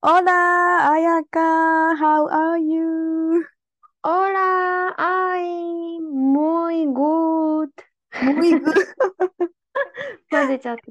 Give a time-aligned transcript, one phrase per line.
[0.00, 3.44] Hola, Ayaka, how are you?
[4.04, 7.74] Hola, ay, muy good.
[8.22, 8.78] Muy good.
[10.30, 10.82] 混ぜちゃった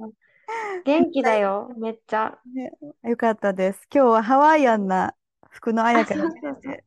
[0.83, 2.37] 元気だよめっちゃ。
[3.03, 3.87] よかったです。
[3.93, 5.13] 今日はハワイアンな
[5.51, 6.29] 服のあそうそう
[6.61, 6.77] そう。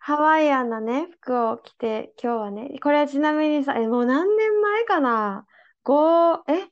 [0.00, 2.78] ハワイアンなね服を着て今日はね。
[2.82, 5.44] これはちなみにさえもう何年前かな
[5.84, 6.70] ？5え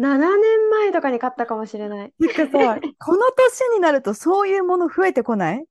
[0.00, 2.12] 7年前とかに買ったかもしれない。
[2.18, 5.64] てかさ、この年になるとそういうもの増えてこない？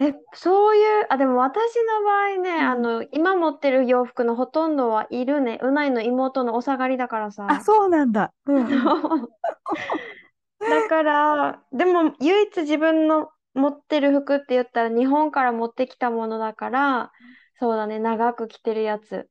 [0.00, 2.70] えそういうあでも私の場合ね、ん。
[2.70, 5.60] あの今持ってる洋服のほとんどはいるね。
[5.62, 7.46] うないの妹のお下がりだからさ。
[7.48, 8.32] あ、そうなんだ。
[8.46, 8.68] うんうん。
[10.58, 17.12] だからでも唯一自分の持ってる服って言ったら日本から持ってきたものだから
[17.60, 17.98] そうだね。
[18.00, 19.28] 長く着てるやつ。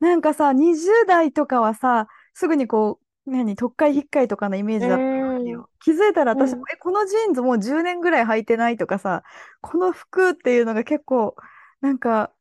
[0.00, 5.68] なんかさ、20代とかはさ、すぐにこう、何、特会引っかいとかのイメージだったわけよ。
[5.80, 9.22] 気づいたら私も、うんえ、このジーンズもう10年ぐらい履いてないとかさ、
[9.60, 11.36] この服っていうのが結構、
[11.80, 12.32] なんか、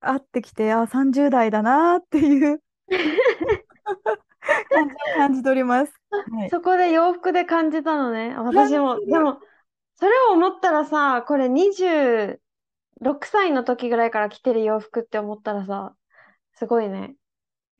[0.00, 2.60] あってきて、あ、30代だなっていう
[4.70, 5.92] 感じを感じ取ります。
[6.10, 6.50] はい。
[6.50, 8.34] そこで洋服で感じたのね。
[8.36, 9.38] 私も、でも、
[9.96, 12.38] それを思ったらさ、これ26
[13.22, 15.94] 歳の時ぐらいから着てる洋服って思ったらさ、
[16.54, 17.14] すごいね。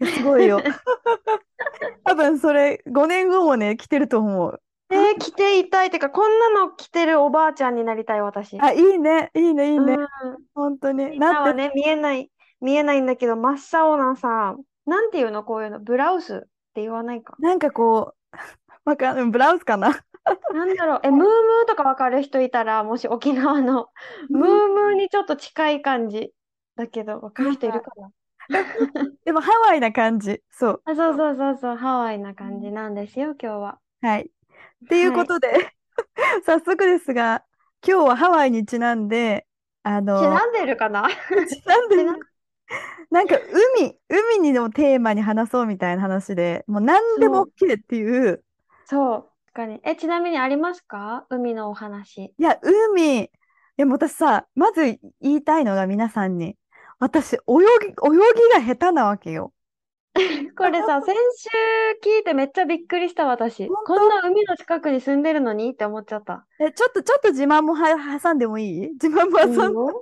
[0.03, 0.61] すごいよ。
[2.05, 4.61] 多分それ5年後もね、着てると思う。
[4.91, 5.91] えー、着ていたい。
[5.91, 8.61] てか、こんなの着てるおばあちゃんになりたい、私。
[8.61, 9.95] あ、いいね、いいね、いいね。
[9.95, 10.09] うん
[10.55, 11.17] 本当に。
[11.17, 14.57] 今なって、はね、見えない、見えないんだけど、真っ青なさ、
[14.87, 16.41] なんていうの、こういうの、ブラウスっ
[16.75, 17.35] て言わないか？
[17.39, 18.33] なんかこう、
[18.85, 19.89] わかんうんブラウスかな？
[20.53, 23.89] なんだろう、え、ムームーとかわかる人いたら、もし沖縄の、
[24.29, 26.33] ムームーにちょっと近い感じ。
[26.77, 28.11] だけど、わかる人いるかな？
[29.25, 30.43] でもハワイな感じ。
[30.51, 30.83] そう。
[30.85, 33.79] あ、そうそうそうそう、ハワイな感じなんですよ、今日は。
[34.03, 34.23] はい。
[34.23, 35.49] っていうことで、
[36.45, 37.45] 早速ですが、
[37.87, 39.47] 今日はハワイにちなんで、
[39.83, 41.09] あの、ちなんでるかな？
[41.09, 42.17] ちなんでちな
[43.11, 43.37] なんか
[43.79, 48.43] 海、海にのテーマに話そうみたいな話で、もう何でも OK っていう、
[48.87, 49.81] そう、確かに。
[49.85, 51.27] え、ちなみにありますか？
[51.31, 52.35] 海のお話。
[52.37, 53.31] いや、海、い
[53.77, 56.57] や、もう私さ、まず言いたいのが皆さんに、
[56.99, 57.39] 私、泳
[57.81, 57.93] ぎ、泳
[58.59, 59.53] ぎが下手なわけよ。
[60.57, 61.49] これさ、先週
[62.03, 63.67] 聞いてめっちゃびっくりした私。
[63.67, 63.95] 本当？
[63.95, 66.47] こんな海の近くに住んでるのにって思っちゃった。
[66.61, 68.91] え、ちょっと、ちょっと自慢もは挟んでもいい？
[68.93, 69.93] 自慢も挟んで。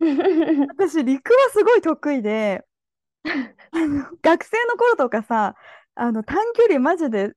[0.68, 2.64] 私、陸はすごい得意で、
[3.72, 5.54] あの学生の頃とかさ、
[5.94, 7.32] あの短距離マジで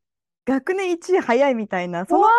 [0.46, 2.36] 学年1位早いみたいな、そのわだ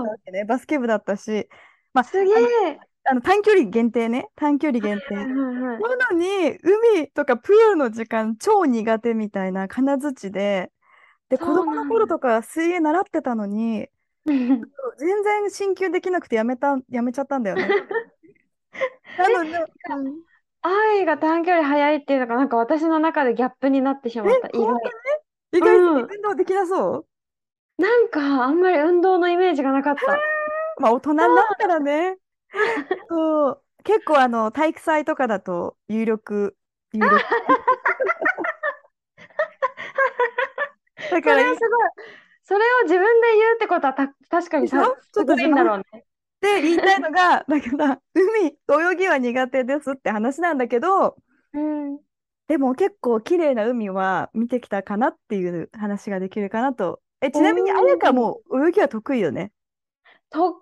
[0.00, 1.48] ったわけね、バスケ部だったし、
[1.92, 2.30] まあ、ー、すげ
[2.68, 2.80] え。
[3.06, 5.14] あの短距離限定ね、短距離限定。
[5.14, 6.58] はいはいはいなのに、
[6.92, 10.70] 海とかプールの時間超苦手みたいな金槌で、
[11.28, 13.88] で、子供の頃とか水泳習ってたのに、
[14.26, 17.68] 全然進級できなくてやめた、やめちゃったんだよね。
[19.18, 19.64] なので、
[20.62, 24.48] 愛が短距離速いっていうのがなんか私の中でギャップになってしまった。
[24.48, 24.80] 意外。
[25.52, 27.06] 意外うんに運動できなそ
[27.78, 27.82] う？
[27.82, 30.18] なんかあんまり運動のイメージがなかった。
[30.80, 31.28] まあ大人になっ
[31.58, 32.16] たらね、
[33.08, 36.56] そう、結構あの体育祭とかだと有力、
[36.92, 37.20] 有力。
[41.10, 41.90] だそかられはすごい。
[42.44, 45.84] それを自分で言うってことはた確かにちょっとすごいんだろうね。
[46.40, 48.58] で言いたいのが、だから海、
[48.92, 51.16] 泳ぎは苦手ですって話なんだけど、
[51.54, 51.98] うん。
[52.48, 57.00] でも結構綺麗な海は見てきたかなっていう話ができるかなと。
[57.22, 59.52] え、ちなみにおー彩香も泳ぎは得意よね？
[60.28, 60.60] 得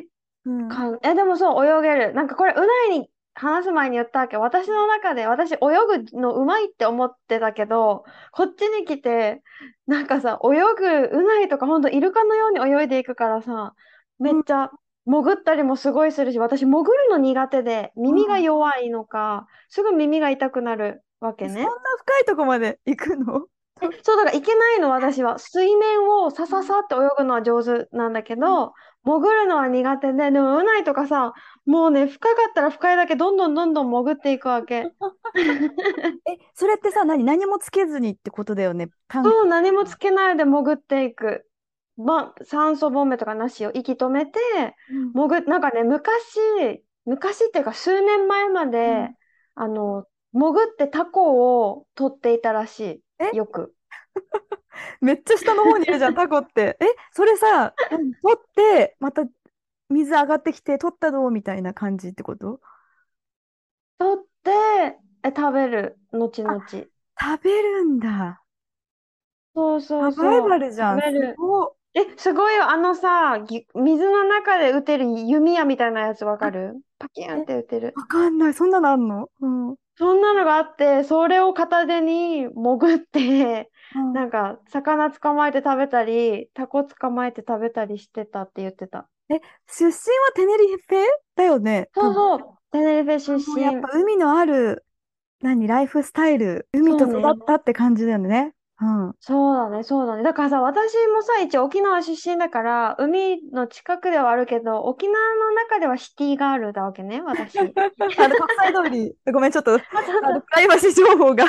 [0.00, 0.08] 意
[0.46, 2.14] うんかん、え、でもそう、泳げる。
[2.14, 4.36] なんかこれ、うないに話す前に言ったわけ。
[4.36, 9.42] 私の中で、私、泳ぐのうまいって思ってたけど、こっちに来て、
[9.86, 13.74] なんかさ、泳ぐうないとか、ほんとイルカのように泳いでいくからさ、
[14.18, 14.70] めっちゃ
[15.04, 21.70] 潜ったりもすごいするし、私、潜るの苦手で、耳が弱いのか、すぐ耳が痛くなるわけねそんな。
[21.98, 23.46] 深いとこまで行くの？
[24.02, 25.38] そう、だからいけないの、私は。
[25.38, 28.72] 水面をさささって泳ぐのは上手なんだけど、
[29.06, 31.32] 潜るのは苦手で、でも、うないとかさ、
[31.64, 34.90] もうね、深かったら深いだけどんどんどんどん潜っていくわけ。
[36.28, 38.88] え、それってさ、何、何もつけずにってことだよね？
[39.08, 41.46] タンクそう、何もつけないで潜っていく。
[41.96, 43.70] ま、酸素ボンベとかなしよ。
[43.74, 44.40] 息止めて、
[44.90, 46.40] うん潜っ、なんかね、昔、
[47.04, 49.16] 昔っていうか数年前まで、うん
[49.54, 53.30] あの、潜ってタコを取っていたらしえ？
[53.32, 53.36] い。
[53.36, 53.72] よく。
[55.00, 56.76] めっちゃ下の方にいるじゃん、タコって。
[56.80, 59.24] え、それさ、何取って、また
[59.90, 62.60] 水上がってきて、取ったどうみたいな感じってこと？
[63.98, 64.50] 取って、
[65.22, 65.98] え、食べる。
[66.12, 66.64] 後々。
[67.20, 68.42] 食べるんだ。
[69.54, 70.50] そうそうサバイそう。
[70.50, 70.98] バルじゃん。
[71.00, 72.68] 食べるすごっえ、すごいよ。
[72.70, 76.74] あのさ、ぎ水の中で打てる弓矢みたいなやつわかる？
[76.98, 77.94] パキーンって打てる。
[77.94, 78.54] わかんない。
[78.54, 79.28] そんなのあんの？
[79.40, 79.68] うん。
[79.70, 83.70] うんそんなのがあって、それを片手に潜って、
[84.12, 89.08] なんか、魚捕まえて食べたり、タコ捕まえて食べたりしてたって言ってた。
[89.68, 89.92] 出身は
[90.34, 91.04] テネリフェ
[91.36, 91.90] だよね。
[91.94, 92.58] そうそう。
[92.72, 93.80] テネリフェ出もうやっ身。
[93.80, 94.84] ぱ海のある、
[95.40, 98.54] 何、ライフスタイル、海と育ったって感じだよね。
[98.80, 99.14] うん。
[99.20, 100.22] そうだね、そうだね。
[100.22, 107.76] だからさ、私もさ、一応沖縄出身だから、海の近くではあるけど、沖縄の中ではシティガールだわけね、私。
[108.16, 109.74] あの、国際通り、ごめん、ちょっと、
[110.20, 111.44] あの、プライバシー情報が。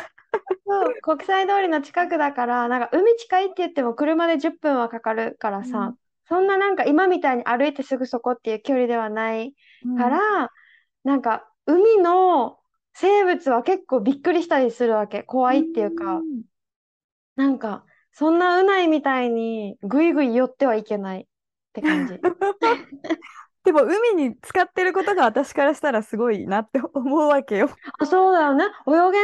[0.66, 9.54] そう、国際通りの近くだから、なんか海近いって言っても車で10分はかかるからうさん、そんななんか今みたいに歩いてすぐそこっていう距離ではない
[9.95, 10.50] から、
[11.04, 12.60] なんか海の
[12.94, 15.24] 生物は結構びっくりしたりするわけ。
[15.24, 16.44] 怖いっていうかん、
[17.36, 21.25] なんかそんなうないみたいにぐいぐい寄ってはいけないっ
[21.74, 22.19] て感じ。
[23.67, 27.69] でも、海に使ってることが私からしたらすごいなって思うわけよ。
[27.99, 28.63] あ、そうだよね。
[28.87, 29.17] 泳げ、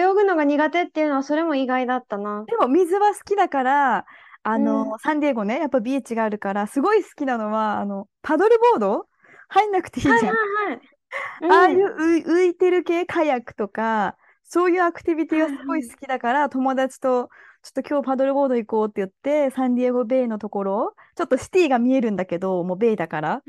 [0.00, 2.44] 泳ぐのが苦手っていうのはそれも意外だったな。
[2.46, 4.06] でも、水は好きだから、
[4.44, 9.06] あうの、んサンディエゴね、やっぱビーチがあるから、すごい好きなのは、あの、パドルボード？
[9.48, 10.16] 入んなくていいじゃん。
[10.16, 11.50] はいはい。
[11.50, 17.30] ああいうう浮いてる系、カヤックとか、そういうアクティビティがすごい好きだから、友達と、
[17.62, 23.42] ちょっと今日パドルボード行こうって言って、サンディエゴベイのところ、ちょっとシティが見えるんだけど、もうベイだから、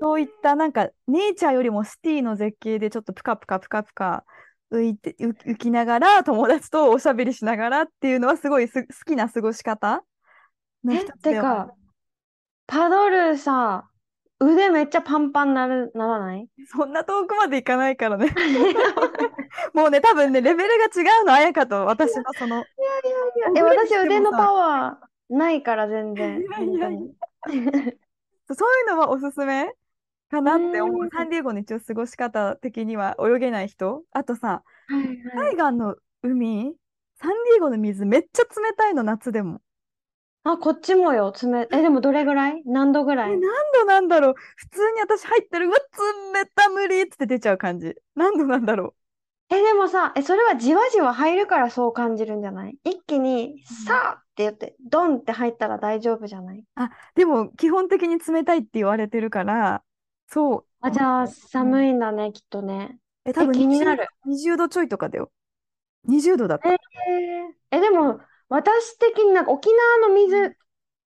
[0.00, 4.24] そういったなんか、ネイチャーよりもシティの絶景でちょっとプカプカプカプカ
[4.72, 10.02] 浮いて、浮浮きながら、友達とおしゃべりしながらっていうのはすごいす好きな過ごし方？
[10.84, 11.72] のえ、一つてか、
[12.66, 13.88] パドルさ、
[14.40, 16.48] 腕めっちゃパンパンなる、ならない？
[16.68, 18.34] そんな遠くまで行かないからね。
[19.74, 22.64] もうね、多分ね、レベルが違うの、彩香と私のその、
[23.56, 26.40] え、私でも腕のさパワーないから全然。
[26.40, 27.00] いやいやいや
[28.54, 29.72] そういうのはおすすめ
[30.30, 31.02] かなって思う。
[31.04, 34.04] うんサンディエゴの一応過ごし方的には泳げない人。
[34.12, 36.74] あとさ、はいはい海岸の海、
[37.16, 39.60] サンディエゴの水めっちゃ冷たいの、夏でも。
[40.44, 41.32] あ、こっちもよ。
[41.32, 42.62] つめ、え、でもどれぐらい？
[42.66, 43.32] 何度ぐらい？
[43.32, 43.42] え、何
[43.72, 47.94] 度なんだろう普通に私入ってる、うわ、冷た無理っつって出ちゃう感じ。
[48.16, 48.94] 何度なんだろ
[49.54, 52.78] え、でもさ、え、それはじわじわ入るからそう感じるんじゃない？
[52.84, 56.60] 一気に、さあって言って、ドンって入ったら大丈夫じゃない？
[56.60, 56.64] う
[57.14, 59.84] でも、基本的に冷たいって言われてるから、
[60.28, 60.66] そう。
[60.80, 62.98] あ、じゃあ寒いんだね、きっとね。
[63.24, 65.30] え、多分え気になる20 20度ちょいとかだよ。
[66.04, 66.68] 20度だった。
[67.70, 70.56] ええ、でも、私的になんか沖縄の水、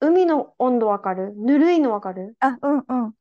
[0.00, 1.34] 海の温度わかる？
[1.36, 2.36] ぬるいのわかる？
[2.40, 3.14] あ、うんうん。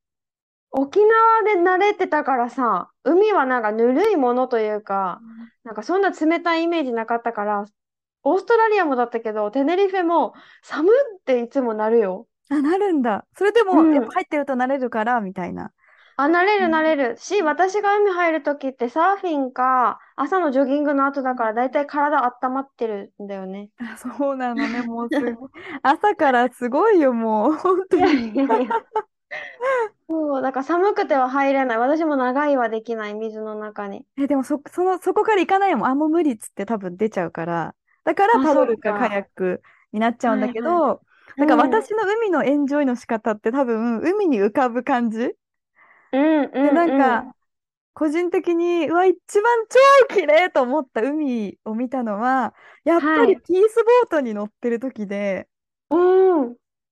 [0.77, 5.24] 沖縄で慣れてたからさ、海はなんかぬるいものというか、
[5.63, 7.66] なんかそんな冷たいイメージなかったから、
[8.24, 12.27] オーストラリアもだったけど、テネリフェも寒っていつもなるよ。
[12.50, 13.25] あ、なるんだ。
[13.38, 15.74] それでも、うんやっぱ入ってると慣れるから、みたいな。
[16.17, 23.70] あ、慣れるうん慣れるし、私が海入るときってサーフィンか朝のジョギングの後だからだいたい体温まってるんだよね。
[23.77, 25.50] あ、そうなのね、もうすごい。
[25.84, 27.53] 朝からすごいよ、もう。
[27.53, 28.29] 本当いやに。
[28.34, 28.86] いやいや。
[30.10, 31.77] そう、だから寒くては入れない。
[31.77, 34.05] 私も長いはできない、水の中に。
[34.17, 35.88] え、でもそ、その、そこから行かないもん。
[35.89, 37.75] あ、もう無理っつって多分出ちゃうから。
[38.03, 41.03] だからあパドルかそっかカヤックになっちゃうんだけはいど、
[41.39, 45.36] だか私の海のエンジョイの仕方って多分海に浮かぶ感じ
[46.12, 47.36] うんうんで、なんうんか、
[47.94, 49.67] 個人的に、うわ、一番
[50.10, 52.55] 超綺麗と思った海を見たのは、
[52.86, 55.54] やっぱはいりピースボートに乗ってる時で、うん。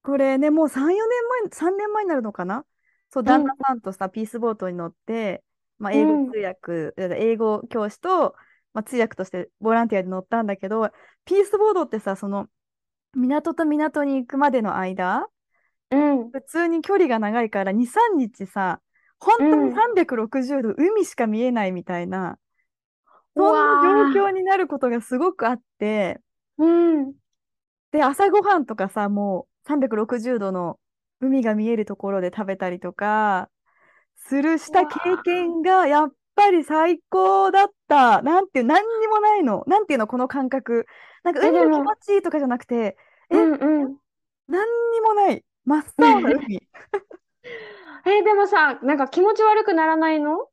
[0.03, 2.65] これね、もう3、4年前、3年前になるのかな？
[3.09, 5.43] そう、旦那さんとさ、ピースボートに乗って、
[5.79, 6.27] まあ、英うん。
[6.27, 8.35] 語通訳、英語教師と、
[8.73, 10.89] まあ、通訳としてボランティアで乗ったんだけど、
[11.25, 12.47] ピースボードってさ、その、
[13.13, 15.27] 港と港に行くまでの間、
[15.91, 16.31] うん。
[16.31, 18.81] 普通に距離が長いから2、3日さ、
[19.19, 19.75] 本当にうん。
[19.75, 22.39] 360度海しか見えないみたいな、
[23.35, 26.19] うそんな状況になることがすごくあって、
[26.57, 26.65] う
[27.01, 27.13] ん。
[27.91, 30.79] で、朝ごはんとかさ、もう360度の
[31.19, 33.49] 海が見えるところで食べたりとか
[34.15, 38.21] するした経験がやっぱり最高だった。
[38.21, 39.63] なんていう、何にもないの。
[39.67, 40.85] なんていうの、この感覚。
[41.23, 42.97] なんか海が気持ちいいとかじゃなくて、
[43.29, 43.97] えうんうん。
[44.47, 45.43] 何にもない。
[45.65, 46.67] 真っ青な海。
[48.05, 50.49] え、でもさ、なんか気持ち悪くならないの？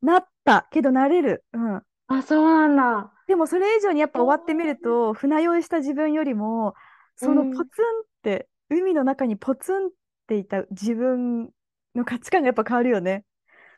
[0.00, 1.44] なったけど慣れる。
[1.52, 1.82] うん。
[2.08, 3.12] あ、そうなんだ。
[3.26, 6.74] でもそれ以上にやっぱ終わってみると、船酔いした自分よりも、
[7.16, 7.84] そのうんポツン
[8.22, 9.90] って、海の中にポツンっ
[10.28, 11.50] ていた自分
[11.94, 13.24] の価値観がやっぱ変わるよね。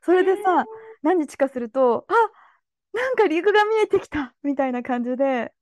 [0.02, 0.66] それでさ、
[1.02, 2.12] 何日かすると、あ、
[2.96, 5.52] なんか陸が見えてきたみたいな感じで、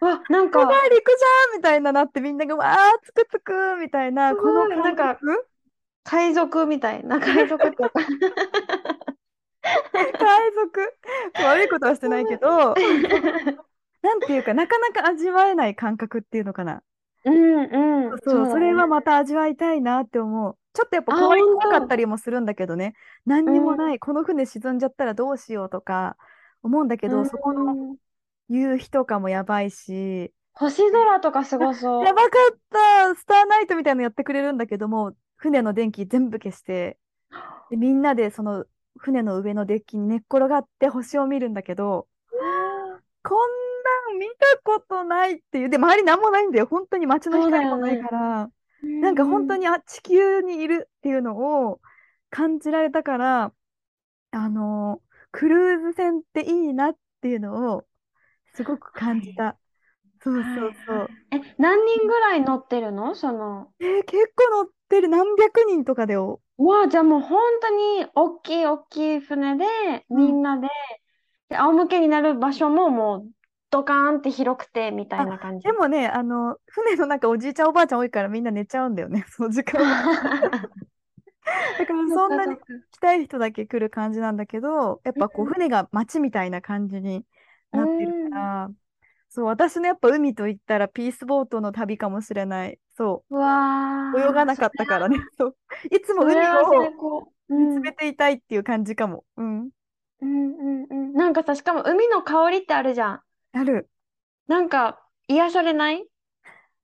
[0.00, 5.18] わ、なんか、い、陸じゃんみたいななってみんながわーつくつくみたいな、すこのなんか
[6.02, 8.00] 海賊みたいな、海賊っていうか。
[10.18, 10.94] 海賊？
[11.42, 12.74] 悪いことはしてないけど、
[14.02, 16.82] なんていうか、なかなか味わえない感覚っていうのかな。
[17.24, 18.18] うんうん。
[18.24, 18.86] そう、だそれはね。
[18.86, 20.58] また味わいたいなって思う。
[20.72, 21.96] ちょっとやっぱあ、怖い、本怖かった当。
[21.96, 22.94] りもするんだけどね、
[23.26, 23.52] 何うん。
[23.52, 26.16] にもない、この船沈んじゃったらどうしようとか
[26.62, 27.98] 思うんだけうど、そこのん。
[28.48, 36.98] 夕日とかもやばいし、星空とかすごやそばかった、スターナイトみたいなのやってくれるんだけども、船の電気全部消して、
[37.70, 38.66] で、みんなでその
[38.98, 42.08] 船の上のデッキに寝っ転がって星を見るんだけど、
[43.22, 43.63] こんなん
[44.14, 46.66] 見たことないっていう、で、周りなんもないんだよ。
[46.66, 47.98] 本当に街の光もない。
[47.98, 48.50] から、
[48.82, 51.80] うなんか本当んにあ地球にいるっていうのを
[52.30, 53.54] 感じられたから、
[54.32, 55.02] あの
[55.32, 57.86] クルーズ船っていいなっていうのを
[58.54, 59.00] すごくはい。
[59.00, 59.58] 感じた。
[60.22, 61.04] そうはいそうそはい。
[61.04, 61.36] う。
[61.36, 63.14] え、何人ぐらい乗ってるの？
[63.14, 63.72] その。
[63.80, 66.40] えー結構乗ってる何百人とかだよ。
[66.58, 69.64] うわあ、じゃあもう本当に大きい大きい船で
[70.10, 70.26] うん。
[70.26, 70.68] みんなで、
[71.48, 73.32] で、仰向けになる場所ももう
[73.74, 75.64] ドカーンって広くてみたいあ、な感じ。
[75.64, 79.96] でもね、あの、船の中おじいちゃんおばあちゃん多いからみんな寝ちゃうんだよね、 その時間は。
[81.78, 82.58] だからそんなに。
[82.92, 85.54] 来たい人だけ来る感じなんだけど、やっぱこううん。
[85.54, 87.26] 船が街みたいな感じに
[87.72, 88.54] うなってるかん。
[88.68, 88.70] ら、
[89.30, 92.80] そう、私のやっぱ海といったらピースボートの旅かもしれない。
[92.96, 93.24] そ
[94.12, 95.18] う泳がなかったからね。
[95.38, 95.58] そう、
[95.92, 96.96] いつも海を
[97.56, 97.82] 見つん。
[97.82, 99.24] めていたいっていう感じかも。
[99.36, 99.70] うん。
[100.20, 101.12] うんうんうん。
[101.14, 103.22] なんかさ、しかも海の香りってあるじゃん。
[103.54, 103.88] ある。
[104.46, 106.08] なんか癒されない？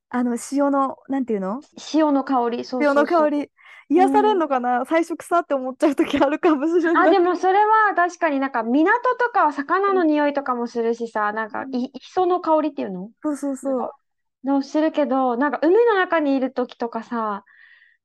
[0.08, 1.64] あの、潮の、なんていうの？
[1.78, 2.64] 潮の香り？
[2.64, 3.50] そう潮そうその香り。
[3.96, 4.02] う。
[4.02, 4.40] 癒されんうん。
[4.40, 4.84] のかな？
[4.86, 7.16] 最初臭って思っちゃう時あるかもしれあ、ない。
[7.16, 13.10] でもそれは確かになんか港とかは魚うんの匂いとかもするしさ、なんかい磯の香りっていうの？
[13.22, 13.90] そうそうなんそう。
[13.90, 13.96] か、
[14.44, 17.44] のするけど、なんか海の中にいる時とかさ、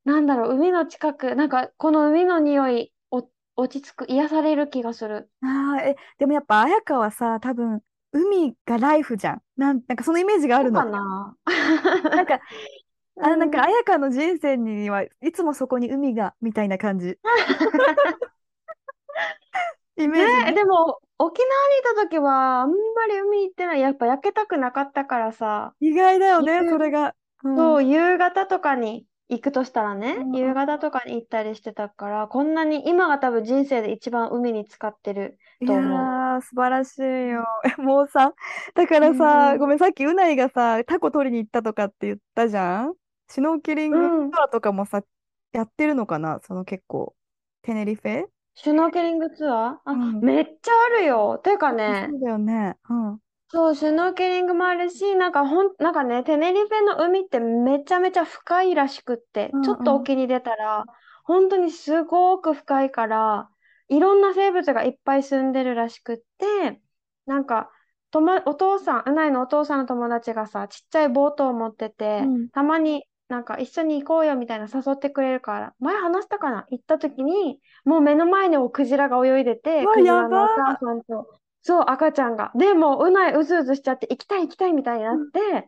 [0.05, 5.31] なんだろう、海の近く、なんかこの海の匂い、お、落ち着く、癒される気がする。
[5.41, 7.81] ああ、え、でもやっぱ綾香はさ、多分、
[8.15, 9.41] 海がライフじゃん。
[9.57, 10.86] なん、なんかそのイメージがあそうかる の。
[10.86, 11.36] な。
[12.13, 12.39] なんか、
[13.22, 13.63] あ、なんかうん。
[13.63, 17.17] 綾香の人生にはいつもそこに海が、みたいな感じ。
[19.98, 20.53] イメージね、ね。
[20.53, 22.75] でも沖縄にいた時はあんま
[23.07, 23.81] り海行ってない。
[23.81, 27.13] やっぱ焼けたくなかったからさ、意外だよね、そ夕、れが。
[27.43, 27.55] うん。
[27.55, 36.10] そう、夕方とかに行くとしたらね、うん夕方とかに行ったりしてたから、こんなに、今が多分人生で一番海に浸かってるいと思う。
[36.36, 37.46] やー、素晴らしいうんよ。
[37.77, 38.34] えもうさ、
[38.74, 39.60] だかうんらさ、うん。
[39.60, 42.96] ごめん、さっきうないがさ、タコ取りに行ったとかって言ったじゃん？
[43.30, 44.32] シュノーケリングうん。
[44.32, 45.04] ツアーとかもさ、
[45.54, 46.39] やってるのかな？
[46.44, 47.15] その結構、
[47.62, 48.25] テネリフェ？
[48.56, 49.77] シュノーケリングツアー？
[49.86, 50.22] あ、うん。
[50.22, 51.39] めっちゃあるよ。
[51.44, 52.77] ていうかそうね、だよね。
[52.89, 53.20] うん。
[53.50, 60.01] そう、シュノーケリングもあるし、なんかほん、なんかね、テネリフェの海ってめちゃめちゃ深いらしくって、うんちょっとうん。
[60.01, 60.86] 沖に出たら、
[61.24, 63.50] 本当にすごく深いから、
[63.89, 66.82] いろんな生物がいっぱい住んでるらしくって、
[67.25, 67.72] なんか、
[68.12, 72.50] とも、お父さん、うないのお父さんの友達がさ、ちっちゃいボートを持ってうて、ん。
[72.54, 76.65] たまになんか一緒に行こうよみたいな誘ってくれるから、前話したかな？
[76.70, 82.51] 行った時に、もう目の前にもクジラが泳いでて、クジラのお母さんと、そう、赤ちゃんが。
[82.56, 85.32] で、もううないうずうずしちゃって、行きたい行きたいみたいになっうん。
[85.32, 85.68] て、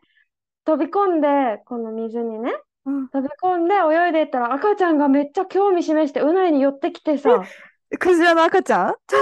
[0.66, 2.54] 飛び込んで、この水にね、
[2.86, 3.10] うん。
[3.12, 7.67] 飛び込んで泳いでいったら赤ちゃんがめっちゃ興味示して、うないに寄ってきてさ、え、
[8.00, 8.88] クジラの赤ちゃん？
[8.88, 9.18] やそ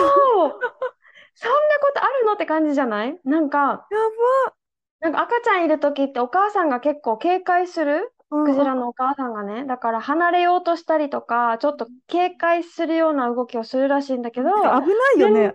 [0.48, 0.60] う、
[1.36, 3.20] そんなことあるのって感じじゃない？
[3.24, 4.54] なんか、ば。
[5.02, 8.12] なんか赤ちゃんいる時ってお母さんが結構警戒する？
[8.30, 8.66] クジうんうん。
[8.66, 9.66] ラのお母さんがね。
[9.66, 14.74] だから離れようとしたりとか、ちょっと警戒するような動きをするらしいんだけど、危な
[15.18, 15.54] いよね。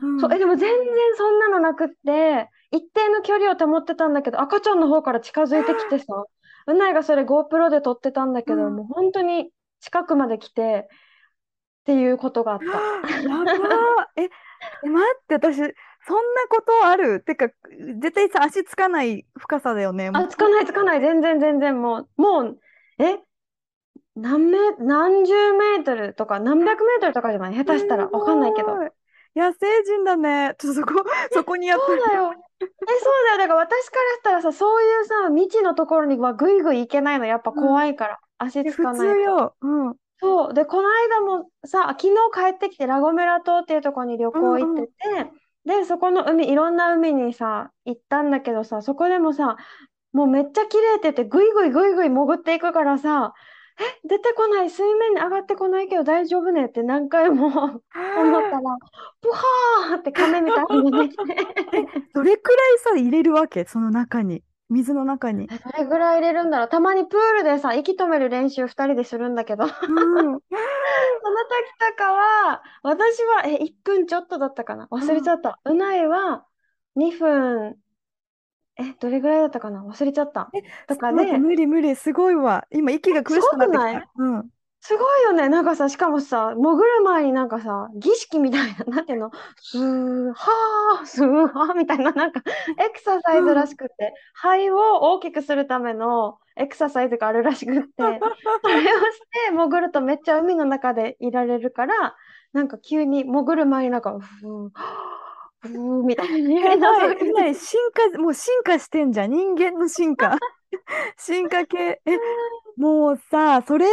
[0.00, 0.38] うそう、え、ん。
[0.38, 6.24] でも全然そんなのなくって、一定の距離を保ってたんだけど、赤ちゃんの方から近づいてきてさ、
[6.66, 8.76] うないがそれ GoPro で撮ってたんだけど、うん。
[8.76, 10.88] もう本当に近くまで来て
[11.86, 12.64] っていうことがあった。
[13.22, 13.46] やばー。
[14.16, 15.72] え、え待って、私、そんな
[16.48, 17.20] ことある？
[17.20, 17.48] てか、
[18.00, 20.10] 絶対さ、足つかない深さだよね。
[20.10, 22.58] もあ、う、つかないつかない、全然全然もう、もう、
[22.98, 23.20] え、
[24.16, 27.54] 何メ、何十メートルとか何百メートルとかじゃない？
[27.54, 28.08] 下手したら。
[28.08, 28.68] わかんないけど。
[29.36, 30.54] 野生人だね。
[30.58, 32.32] ちょっとそこ、そこにやってそうだよ。
[32.32, 32.68] え、そう
[33.26, 33.38] だよ。
[33.38, 37.26] だから私からしたらさ、そういうさ、未知のところにはぐいぐい行けないの。
[37.26, 38.18] やっぱ怖いから。
[38.38, 39.14] 足つ普かないと。
[39.14, 39.54] 通よ。
[39.60, 39.96] うん。
[40.20, 40.54] そう。
[40.54, 45.30] で、この間もさ、昨日帰ってきてラゴメラ島っていうところに旅行行ってて、
[45.64, 49.56] で、そこの海、いろんな海にさ、行ったんだけどさ、そこでもさ、
[50.12, 53.34] もうめっちゃ綺麗って言って、ぐいぐいぐいぐい潜っていくからさ、
[53.78, 57.48] え、出てこない、水面に上がってこないけど大丈夫ねって何回も
[58.14, 58.62] 思ったら、
[59.20, 61.36] ぷはーって亀みたいに出てきて、
[62.14, 63.66] どれくらいさ、入れるわけ？
[63.66, 64.42] その中に。
[64.68, 65.48] 水の中に。
[65.50, 66.68] えどれぐらい入れるんだろう。
[66.68, 70.40] たまにプールでさ、息止める練習2人でするんだけど、そのうん。
[71.48, 75.60] 時とかは、私は、え、1分ちょっとだったかな忘れちゃった。
[75.64, 76.46] うないは
[76.96, 77.76] 2分、
[78.78, 80.50] え、どれぐらいだったかな忘れちゃった。
[80.86, 82.66] とかで待って、無理無理、すごいわ。
[82.70, 84.10] 今、息が苦しくなってきた。
[84.16, 84.50] うん。
[84.86, 85.48] すごいよね。
[85.48, 92.40] なんかさ、しかもさ、潜る前になんかさ、儀式みたいな、なんていうの、スーハー、スーハーみたいな、なんか、
[92.78, 102.14] エクササイズらしくて、肺を大きくするためのエクササイズがあるらしくって、それをして潜るとめっちゃ海の中でいられるから、
[102.52, 104.70] なんか急に潜る前になんか、ふー、
[105.62, 107.80] ふーみたいなさないい、ない、 進
[108.12, 109.32] 化、もう進化してんじゃん。
[109.32, 110.38] 人間の進化。
[111.18, 112.00] 進化系。
[112.06, 112.18] え、
[112.76, 113.86] もうさ、それ、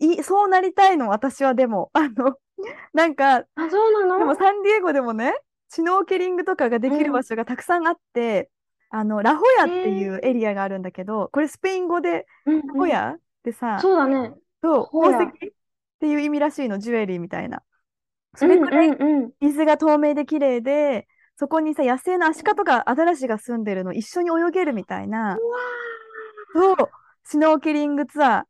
[0.00, 1.90] い、 そうなりたいの、私はでも。
[1.94, 2.36] あの、
[2.92, 5.34] なんか、あ、そうなでものサンディエゴでもね、
[5.68, 8.50] シュノーケリングとかができる場所がたくさんあって、
[8.90, 14.34] あの、ラホヤっていうエリアがあるんだけど、これスペイン語でうんラホヤってさ、そうだね。
[14.62, 15.52] そう、宝石っ
[16.00, 17.62] ていう意味らしいの、ジュエリーみたいな。
[18.34, 19.32] そうんれくらいうんうん。
[19.40, 25.38] 水が透明で綺麗で、そこにさ、野生のアシカとかアザラシが住んでるの一緒に泳げるみたいな、
[26.52, 26.76] そう、
[27.24, 28.49] シュノーケリングツアー。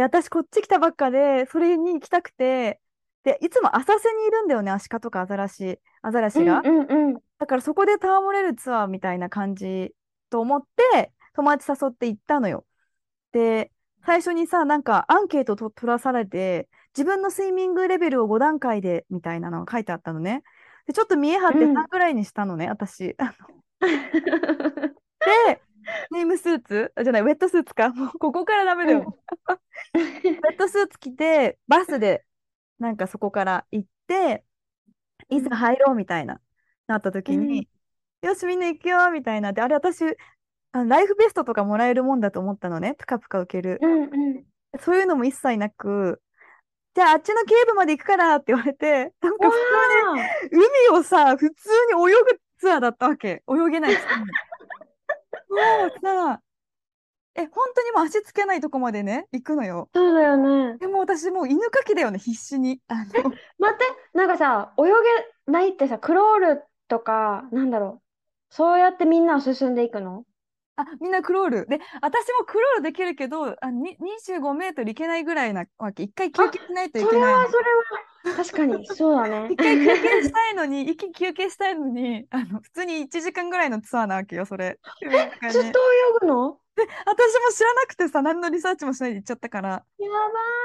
[0.00, 2.80] で、私こっち来たばっかで、それに行きたくて、
[3.22, 6.60] で、いつも浅瀬にいるんだよね、アシカとかアザラシ、アザラシが。
[6.60, 7.18] うんうんうん。
[7.38, 9.94] だからそこで戯れるツアーみたいな感じ
[10.30, 12.64] と思って、友達誘って行ったのよ。
[13.32, 13.70] で、
[14.06, 20.42] 最初にさ、なんかアンケートと取らされて、自分のスイミングレベルを5段階でみたいなのが書いてあったのね。
[20.86, 23.14] で、ちょっと見え張ってうん3ぐらいにしたのね、私。
[23.18, 23.34] あ
[23.84, 23.94] の
[25.46, 25.60] で、
[26.10, 26.92] ネームスーツ？
[26.96, 27.90] あじゃない、ウェットスーツか。
[27.94, 29.18] もうここからダメだよ。
[29.94, 32.24] ウェットスーツ着て、バスで
[32.78, 34.44] なんかそこから行って、
[35.28, 36.40] いざ入ろうみたいな、
[36.86, 37.68] なった時に、
[38.22, 39.52] よし、みんな行くよみたいな。
[39.52, 40.04] で、あれ私、
[40.72, 42.94] あのライフベストとかもらえるもんだと思ったのね。
[42.94, 43.78] ぷかぷか受ける。
[43.80, 44.44] うんうん。
[44.78, 46.22] そういうのも一切なく、
[46.94, 49.56] じゃああっちのケーブまで行くからって言われて、なんか普
[50.50, 53.42] 通にわ海をさ、普通に泳ぐツアーだったわけ。
[53.48, 53.96] 泳げない
[55.50, 56.40] うさ、
[57.34, 59.88] え、本当にもう足つけないとこまでね、行くのよ。
[59.94, 60.78] ーそうだよね。
[60.78, 62.80] でも私もう犬かきだよね、必死に。
[62.88, 63.04] あの、
[63.58, 63.84] 待って、
[64.14, 64.84] なんかさ、泳
[65.46, 68.54] げないってさ、クロールとか、なんだろう。
[68.54, 70.24] そうやってみんなは進んでいくの？
[70.76, 71.66] あ、みんなクロール。
[71.66, 76.02] で、私もクロールできるけど、あ、に25メートルいけないぐらいなわけ。
[76.02, 77.46] 一回休憩しないといそれは、けないの。
[77.50, 77.82] それは、
[78.36, 79.56] 確かに、そうだね一。
[79.56, 84.78] 回休憩したいのに、 息休憩したいのに、あの、普通に1時間ぐらいのツアーなわけよ、それ。
[85.00, 85.72] ずっと泳
[86.20, 86.60] ぐの？
[86.76, 89.68] 私も知らなくてさ、何のリサーチもしないで行っちゃったから。
[89.98, 90.08] や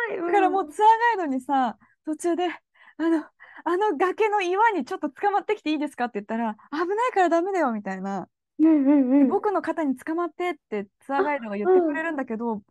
[0.10, 0.18] ばい。
[0.28, 2.48] だからもうツアーガイドにさ、途中で、
[2.98, 3.26] あの、
[3.64, 8.28] あの崖の岩にちょっと捕まってきていいですかって言ったら、危ないからダメだよ、みたいな。
[8.60, 9.28] うんうんうん。
[9.28, 12.62] 僕の肩に捕まってってツアーガイドが言ってくれるんだけど、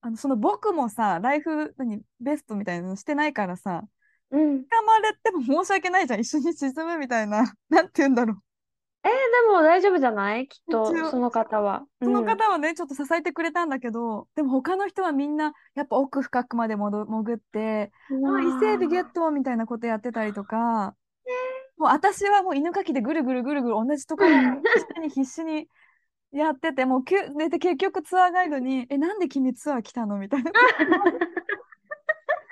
[0.00, 3.84] あのその僕もさ、ライフ何ベストみたいなのしてないからさ、
[4.32, 4.64] うん。
[4.64, 8.36] 捕まれても申し訳ないじゃん、一緒に沈むみたいな、 なんて言うんだろう。
[9.04, 9.10] で
[9.48, 10.46] も大丈夫じゃない？
[10.46, 11.84] きっと、その方は。
[12.02, 20.94] その方はね、ちょっと支えてくれたんだけど、でも他の人はみんな、やっぱ奥深くまでもど潜って、うん、あ、伊勢海老ゲットみたいなことやってたりとか、
[21.76, 24.30] もう私はもう犬かきでぐるぐるぐるぐる同じところ
[25.00, 25.66] に必死に
[26.30, 30.18] やってて、もうきゅでで結局ツアーガイドに、え、なんで君ツアー来たの？
[30.18, 30.52] みたいな。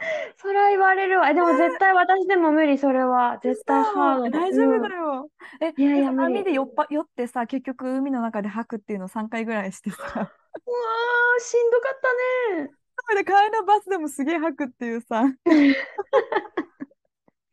[0.37, 1.29] それは言われるわ。
[1.31, 3.39] えでも絶対私でも無理、それは。
[3.43, 4.41] 絶対ハードだ。
[4.41, 5.31] 大丈夫うんだよ。
[5.61, 11.99] え、いやいや波で酔っぱ酔ってさ、結局海の中で吐くっていうのを3回ぐらいしてさ、うわー、しんどかっ
[12.57, 12.71] たね。
[13.15, 15.25] で帰りのバスでもすげえ吐くっていうさ。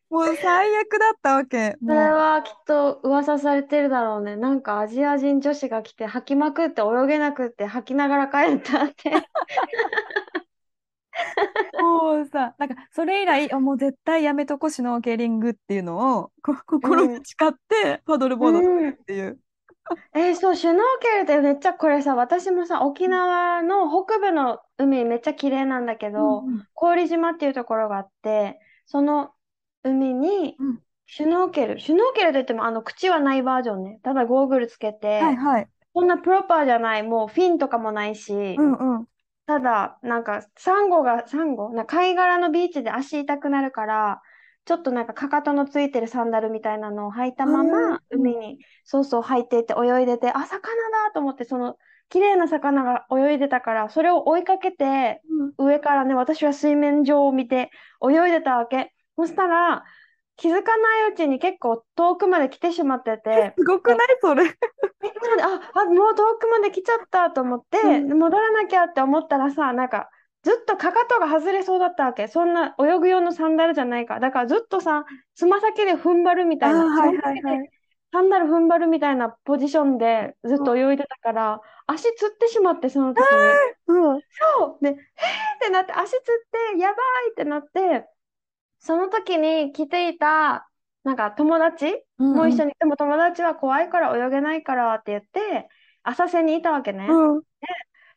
[0.10, 1.76] もう最悪だったわけ。
[1.86, 4.38] それはきっと噂されてるだろうね。
[4.38, 9.12] なんかアジア人女子が来て吐きまくって泳げなくって吐きながら帰ったって。
[11.80, 19.40] もうさ、なんかそれ以来、あもう絶対やめとこシュノーケリングっていうのをこ心に誓ってパドルボードするっていう。
[20.14, 29.34] えーそう、シュノーケルってめっちゃこれさ、私もさ、沖縄の北部の海めっちゃ綺麗なんだけど、うんうん郡島っていうところがあって、その
[29.84, 34.00] 海にうんシュノーケル、シュノーケルといってもあの口はないバージョンね。
[34.04, 35.70] ただゴーグルつけて、はいはい。
[35.94, 39.08] そんなプロパーじゃない、もうフィンとかもないし、うんうん。
[39.48, 41.70] ただ、なんか、サンゴが、サンゴ？
[41.70, 44.22] な貝殻のビーチで足痛くなるから、
[44.66, 51.78] ちょっとなんかかかとのついてるサンダルみたいなのを履いたまうんま、海に、そうそう履いていて泳いでて、あ、魚だと思って、その、
[52.10, 55.22] 綺麗な魚が泳いでたから、それを追いかけて、
[55.58, 57.72] 上からね、私は水面上を見て
[58.06, 58.94] 泳いでたわけ。
[59.16, 59.86] そしたら、
[60.38, 63.98] 気づかないうちに結構遠くまで来てしまってて、 すごくない？
[64.22, 64.46] それ。
[64.46, 64.48] え
[65.22, 70.10] そうだあ、あ、もう遠くまで来ちゃったと思って、うん戻らなきゃって思ったらさ、なんか、
[70.44, 72.28] ずっとかかとが外れそうだったわけ。
[72.28, 74.20] そんな泳ぐ用のサンダルじゃないから。
[74.22, 76.86] だからずっとさ、つま先で踏ん張るみたいな。
[76.86, 77.70] はいはいはい。
[78.14, 83.28] サンダル踏ん張るみたいなポジションでずっと泳いでたから、足つってしまって、その時に。
[83.88, 84.22] うん。
[84.22, 84.84] そう。
[84.84, 84.98] で、へーっ
[85.60, 86.18] てなって、足つっ
[86.74, 86.96] て、やば
[87.28, 88.08] いってなって、
[88.80, 90.70] その時に来ていた、
[91.04, 95.70] なんか友達もう一緒に、でも友達は怖いから泳げないからって言って、
[96.04, 97.08] 浅瀬にいたわけね。
[97.08, 97.42] うん。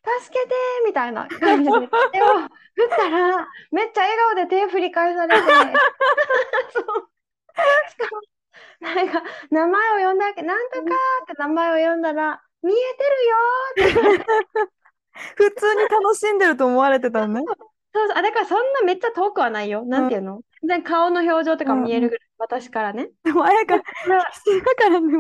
[0.03, 1.71] 助けてーみたいな感じで
[2.13, 2.27] 手を
[2.75, 5.43] 振ったら、めっちゃ笑顔で手振り返されて、
[6.73, 6.85] そう。
[7.91, 8.23] しかも、
[8.81, 13.05] なんか、名前を呼んだわけ、なんとかーって名前を呼んだら、見えて
[13.85, 14.71] るよーって。
[15.37, 17.45] 普通に楽しんでると思われてたのね。
[17.93, 19.85] そうそう、あ、だからそんなめっちゃ遠くはないよ。
[19.85, 20.43] なんていうの？
[20.63, 23.11] 全然顔の表情とか見えるぐらい、私からね。
[23.25, 23.85] でも、あやか、だか
[24.89, 25.13] らね。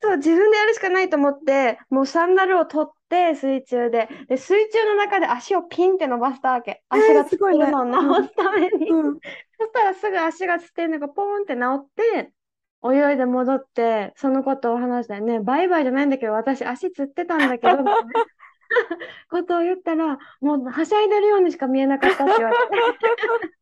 [0.00, 6.82] そう、自分でやるしかないと思って、もうサンダルを取って水中で、で、水中の中で足をピンって伸ばしたわけ。
[6.88, 8.90] 足がつってすごいねるのを直すために。
[8.90, 9.14] うん。
[9.14, 12.32] そしたらすぐ足がつってるのがポーンって治って、
[12.84, 17.78] 泳いで戻って、そのことを話して、ね、バイバイじゃないんだけど、私足つってたんだけど、
[19.30, 22.64] ことを言ったら、もうはしゃいでるようにしか見えなかったって言われて。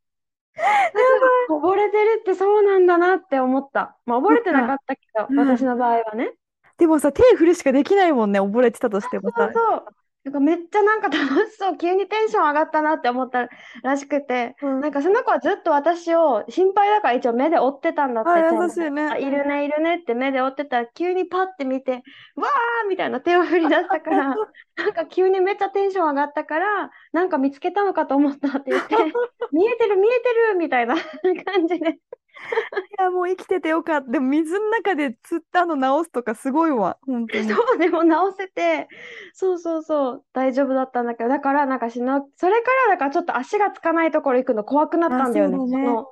[1.48, 3.96] 溺 れてるってそうなんだなって思った。
[4.06, 6.32] まあ、溺れてなかったけど、うん私の場合はね。
[6.78, 9.36] でもさ、手振るしかできないもんね、溺れてたとしてもさ。
[9.38, 9.84] そうそう。
[10.26, 13.48] なんかめっちゃなんか楽しそう、急にテンション上がったなって思った
[13.84, 14.80] らしくて、うん。
[14.80, 19.02] なんかその子はずっと私を心配だから一応目で追ってたんだって、あ優しいね。
[19.06, 24.34] あいるね、いるねって目で追ってたら急にパッて見て、わーみたいな手を振り出したから、
[24.74, 28.96] なんか急にめっちゃテンション上がったから、なんか見つけたのかと思ったって言って、
[29.52, 30.96] 見えてる見えてるみたいな
[31.44, 32.00] 感じで。
[32.98, 34.10] いや、もう生きててよかった。
[34.10, 37.48] でも水の中で釣ったの直すとかすごいわ、本当に。
[37.48, 38.88] そう、でも直せて、
[39.32, 46.06] そうそうそう、大丈夫だったんだけど、だからなんかしの、それからだからちょっと足がつかないところ行くの怖くなったんだよね、ねその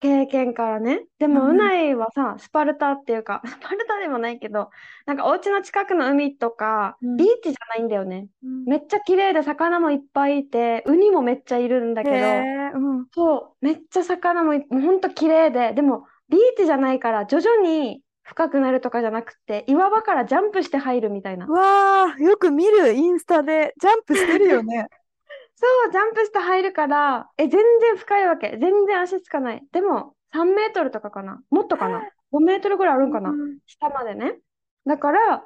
[0.00, 1.04] 経験からね。
[1.18, 4.70] でも、うないはさ、スパルタっていうか、 スパルタでもないけど、
[5.06, 8.28] なんかお家の近くの海とか、うんビーチじゃないんだよね。
[8.42, 12.16] うんめっちゃ綺麗で魚もいっぱいいて、ウニもめっちゃいるんだけど、
[12.74, 13.06] うん。
[13.12, 21.46] そう、めっちゃ魚もい、もうほんと綺麗で、でもビーチじゃないから徐々に深くなるとかじゃなくて、岩場からジャンプして入るみたいな。
[21.46, 23.74] わあ、よく見る、インスタで。
[23.80, 24.86] ジャンプしてるよね。
[25.60, 28.56] そう、ジャンプして入るから、え、全然深いわけ。
[28.58, 29.62] 全然足つかない。
[29.72, 31.42] でも、3メートルとかかな。
[31.50, 32.02] もっとかな。
[32.32, 33.30] 5メートルぐらいあるんかな。
[33.30, 34.38] うん下までね。
[34.86, 35.44] だから、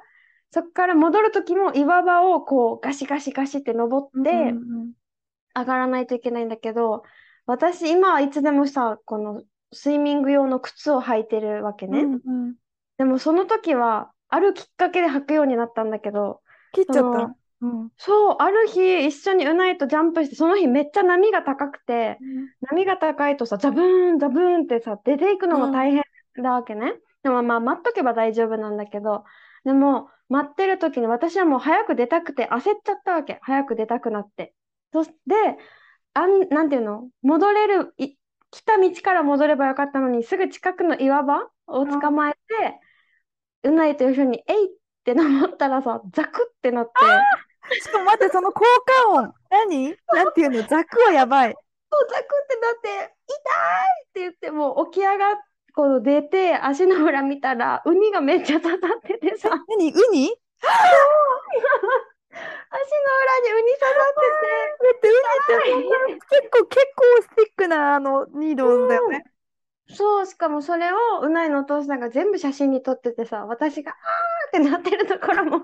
[0.51, 4.53] そっから戻るときも岩場をこうガシガシガシって登って
[5.53, 7.03] 上がらないといけないんだけど、
[7.45, 12.01] 私今はいつでもさ、このスイミング用の靴を履いてるわけね。
[12.01, 12.17] うんう
[12.51, 12.55] ん
[12.97, 17.35] でもその時は、あるきっかけで履くようになったんだけど、切っちゃった。
[17.61, 17.89] うん。
[17.97, 22.17] そう、ある日一緒にうないとジャンプして、その日めっちゃ波が高くて、
[22.69, 26.03] 波が高いとさ、ザブーン、ザブーンってさ、出ていくのも大変
[26.41, 26.93] だわけね。
[27.23, 29.23] でもまあ、待っとけば大丈夫なんだけど、
[29.63, 33.39] でも、待ってる時に私はもう早く出たくて焦っちゃったわけ。
[33.41, 34.53] 早く出たくなって。
[34.91, 35.15] そして、
[36.13, 37.09] あん、なんていうの？
[37.21, 38.15] 戻れる、い、
[38.51, 42.79] 来た道から戻ればよかったのに、すぐ近くの岩場を捕まえて、
[43.63, 44.69] うないと一緒に、えいっ
[45.05, 46.91] て登ったらさ、ザクってなって、
[47.79, 49.33] しかも待って、その効果音。
[49.49, 49.95] 何？
[50.13, 50.63] なんていうの？
[50.67, 51.53] ザクはやばい。
[51.53, 53.39] そうザクってなって、痛い
[54.09, 55.35] って言って、もう起き上がっ、
[55.73, 59.91] こう出て、足の裏見たら、ウニがめっちゃ刺さっててさ、何？
[59.91, 60.35] ウニ？
[62.35, 64.51] 足の裏にウニ刺さってて、
[64.83, 69.23] だってウニって結構、結構スティックなあのニードルだよね。
[69.87, 75.61] そう、しかもそれをうないのお父さんが全部写真に撮っててさ、私があーってなってるところも、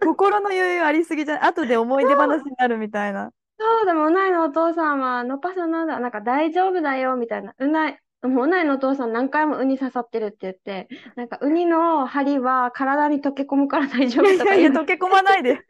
[0.00, 1.48] 心の余裕ありすぎじゃない？
[1.50, 3.32] 後で思い出話になるみたいな。
[3.58, 15.60] そうでもうないのお父さんは、のっぱさんなんだ、なんか大丈夫だよみたいな、うない、もう、同いのお父さん何回もウニ刺さってるって言って、なんかウニの針は体に溶け込むから大丈いやいやいや、夫とか言う溶け込まないで。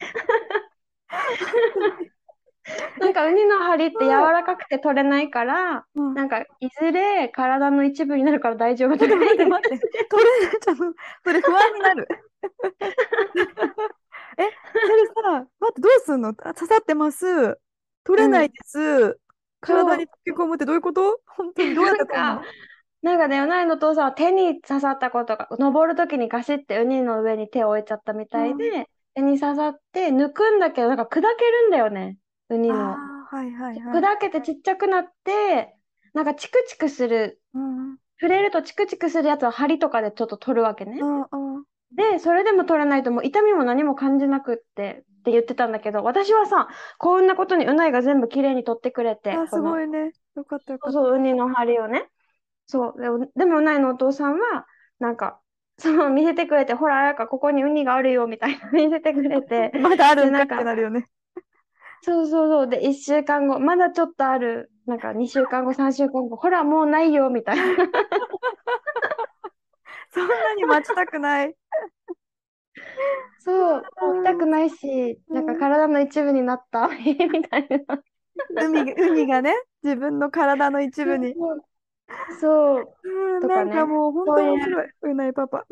[3.00, 9.88] なんかウニの針って柔らかくて取れないから、うんなんかいずれ体の一部になるから大丈夫とか待って言待って待って。
[10.08, 10.60] 取れない。
[10.60, 10.82] ちょっと、
[11.24, 12.08] それ不安になる。
[14.38, 14.42] え、
[14.86, 16.28] それさ、待って、どうすんの？
[16.28, 17.58] あ刺さってます。
[18.04, 19.18] 取れないです。
[19.60, 21.20] 体に溶け込むってどういうこと？
[21.26, 22.44] 本当にどうやってなんか
[23.02, 32.16] なんかね、同いのお父さんは手に刺さったことが、登るときにガシってウニの上に手を置いちゃったみたいで、手に刺さって抜くんだけど、なんか砕けるんだよね、
[32.50, 32.74] ウニの。
[32.76, 34.02] はいはいはい。
[34.02, 35.74] 砕けてちっちゃくなって、
[36.14, 41.04] なんかチクチクする、うん触れるとチクチクするやつは針とかでちょっと取るわけねう。
[41.04, 50.12] んうんで、それでも取れないともう痛みも何も感じなくってって言ってたんだけど、私はさ、こんなことにうないが全部きれいに取ってくれて、あ、すごいね。
[50.36, 50.92] よかったよかった。
[50.92, 52.08] そう、ウニの針をね。
[52.66, 53.00] そう。
[53.00, 54.66] でも、でもうないのお父さんは、
[54.98, 55.40] なんか、
[55.78, 61.08] その見せてくれて、ほら、なんかここにウニがあるよ、みたいな見せてくれて、 まだあるんかってなるよね。
[62.02, 62.68] そうそうそう。
[62.68, 64.70] で、1週間後、まだちょっとある。
[64.86, 67.62] なんか2週間後、3週間後、ほら、もうないよ、みたいな。
[70.10, 71.54] そんなに待ちたくない。
[73.38, 73.82] そう、
[74.24, 78.02] 痛くないし、なんか体の一部になった、 みたいな。
[78.56, 81.34] 海、海がね、自分の体の一部に。
[82.40, 82.94] そう。
[83.04, 84.88] うん、とかねなんかもう本当そういう面白い。
[85.02, 85.64] うないパパ。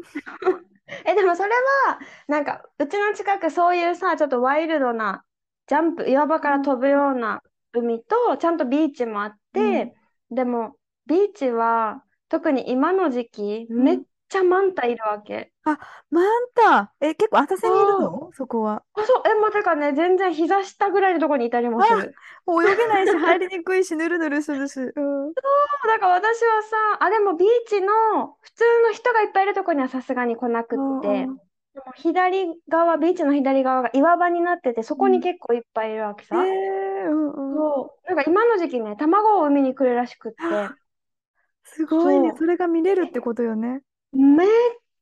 [1.05, 5.25] え、でもそれは、なんか、うちの近くそういうさ、ちょっとワイルドな、
[5.67, 9.95] ジャンプ、岩場から飛ぶような海と、ちゃんとビーチもあって、
[10.31, 10.77] でも、
[11.07, 13.99] ビーチは、特に今の時期、んめっ
[14.29, 15.53] ちゃマンタいるわけ。
[16.11, 16.93] マンタ。
[17.01, 18.31] え、結構浅瀬にいるの？
[18.33, 18.83] そこは。
[18.95, 22.15] あ、そう、え、もうだからね、全然膝下ぐらいのところにいたりもする。
[22.45, 24.81] もう泳げないし、 入りにくいし、ぬるぬるするし。
[24.81, 25.33] うん。
[25.33, 27.93] だから私はさ、あ、でもビーチの
[28.41, 31.46] 普通の人がいっぱいいるところにはさすがに来なくって、うんうん
[31.77, 36.37] でも左側、ビーチの左側が岩場になってて、そこに結構いっぱいいるわけさ。
[36.43, 37.55] えー、うんうん。
[37.55, 38.09] そう。
[38.09, 40.39] なんか今の時期ね、卵を産みに来るらしくって、
[41.65, 42.33] すごいね。
[42.35, 43.83] それが見れるってことよね。
[44.15, 44.49] めっ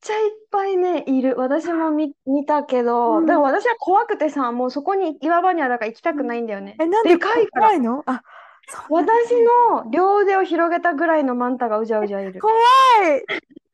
[0.01, 1.35] ちゃいっぱいね、いる。
[1.37, 6.75] 私も見、見たけど、うんでも私は怖くてさ、もうそこに岩場にはだから行きたくないんだよね。
[6.77, 8.03] え、なんででかいから怖いの？
[8.05, 8.21] あ、
[8.67, 9.41] そんな私
[9.73, 12.41] の両腕を広げたぐらいのマンタがうじゃうじゃいる。
[12.41, 13.23] 怖い。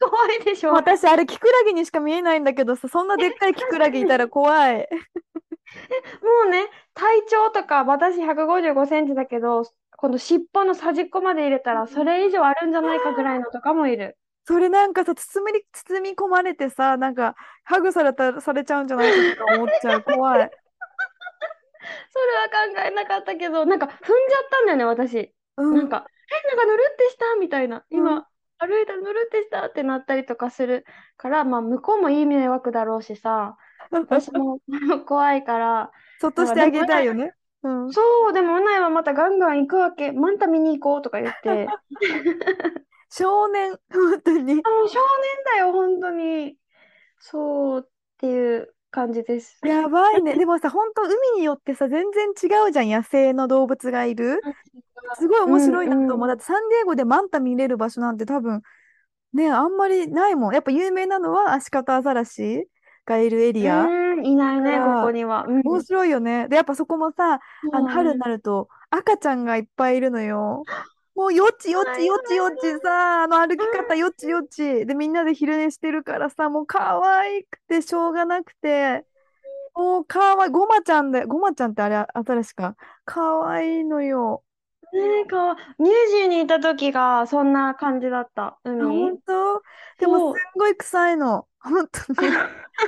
[0.02, 0.72] 怖いでしょ。
[0.72, 4.88] も私、あれ、キクラゲにしか見えないんだけどさ、そんなでっかいキクラゲいたら怖い。
[6.46, 9.64] うね、体長とか私155センチだけど、
[9.98, 14.18] この尻尾の端っこまで入れたらそれ以上あるんじゃないかぐらいのとかもいる。
[14.46, 20.02] それなんかさ、包み、包み込まれてさ、なんか、ハグされた、されちゃうんじゃないかとか思っちゃう。
[20.02, 20.50] 怖い。
[22.10, 25.34] それは考えなかったけど、なんか踏んじゃったんだよね、私。
[25.58, 25.78] うん。
[25.78, 27.36] なんか、え、なんかぬるってした？
[27.40, 27.86] みたいな。
[27.92, 28.28] うん今、
[28.62, 30.86] 歩いたらぬるってしたってなったりとかする
[31.18, 33.58] から、まあ、向こうもいい迷惑だろうしさ、
[33.92, 34.60] 私も
[35.06, 37.34] 怖いから、そっとしてあげたいよね。
[37.64, 37.92] うん。
[37.92, 40.12] そう、でも、うないはまたガンガン行くわけ。
[40.12, 41.68] マンタ見に行こうとか言って。
[41.70, 41.82] あ、
[43.10, 44.56] 少年、本当に。
[44.56, 46.58] もう少年だよ、本当に。
[47.20, 49.60] そうっていう感じです。
[49.64, 50.36] やばいね。
[50.36, 54.42] でもさ、本当海によってさ、全然違うじゃん、野生の動物がいる。
[55.18, 56.28] すごい面白いなと思う。
[56.28, 58.62] だってサンディエゴでマンタ見れる場所なんて多分、
[59.34, 60.54] ね、あんまりないもん。
[60.54, 62.68] やっぱ有名なのはアシカとアザラシ
[63.06, 63.84] がいるエリア。
[63.84, 65.46] うん、いないね、ここには。
[65.48, 65.62] うん。
[65.64, 66.48] 面白いよね。
[66.48, 67.40] で、やっぱそこもさ、
[67.74, 68.34] あの春になる。
[68.34, 70.64] ると赤ちゃんがいっぱいいるのよ。
[71.14, 74.86] もうよちよちよちよちさ、あの歩き方よちよち。
[74.86, 79.06] で、みんなで昼寝してるからさ、もう可愛くてしょうがなくて、
[79.76, 80.52] もう可愛い。
[80.52, 82.76] ごまちゃんで、ごまちゃんってあれ、アザラシか？
[83.06, 84.44] 可愛いのよ。
[84.94, 88.82] ねえ、かわ、ニュージーにいた時がそんな感じだった、あ海。
[88.82, 89.62] 本当？
[90.00, 91.48] でそうもすんごい臭いの。
[91.60, 92.30] 本当に。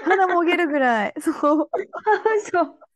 [0.03, 1.13] 鼻もげるぐらい。
[1.21, 1.33] そう。
[1.35, 1.69] そう。